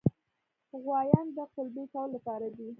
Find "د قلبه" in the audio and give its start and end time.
1.35-1.83